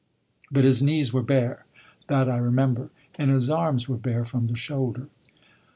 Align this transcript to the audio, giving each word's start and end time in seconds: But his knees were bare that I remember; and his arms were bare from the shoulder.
But 0.51 0.63
his 0.63 0.81
knees 0.81 1.13
were 1.13 1.21
bare 1.21 1.65
that 2.07 2.27
I 2.27 2.37
remember; 2.37 2.89
and 3.19 3.29
his 3.29 3.51
arms 3.51 3.87
were 3.87 3.97
bare 3.97 4.25
from 4.25 4.47
the 4.47 4.55
shoulder. 4.55 5.09